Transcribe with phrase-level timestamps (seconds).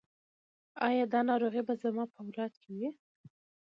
[0.87, 2.89] ایا دا ناروغي به زما په اولاد کې وي؟